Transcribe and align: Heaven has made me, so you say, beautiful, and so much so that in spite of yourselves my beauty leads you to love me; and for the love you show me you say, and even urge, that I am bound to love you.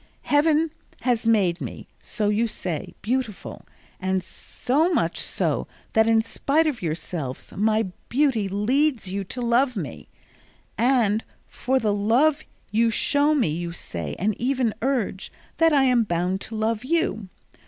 Heaven 0.23 0.71
has 1.01 1.27
made 1.27 1.61
me, 1.61 1.87
so 1.99 2.29
you 2.29 2.47
say, 2.47 2.95
beautiful, 3.03 3.67
and 3.99 4.23
so 4.23 4.91
much 4.91 5.19
so 5.19 5.67
that 5.93 6.07
in 6.07 6.23
spite 6.23 6.65
of 6.65 6.81
yourselves 6.81 7.53
my 7.55 7.85
beauty 8.09 8.49
leads 8.49 9.09
you 9.09 9.23
to 9.25 9.41
love 9.41 9.75
me; 9.75 10.07
and 10.75 11.23
for 11.45 11.77
the 11.77 11.93
love 11.93 12.43
you 12.71 12.89
show 12.89 13.35
me 13.35 13.49
you 13.49 13.71
say, 13.73 14.15
and 14.17 14.35
even 14.41 14.73
urge, 14.81 15.31
that 15.57 15.71
I 15.71 15.83
am 15.83 16.01
bound 16.03 16.41
to 16.49 16.55
love 16.55 16.83
you. 16.83 17.29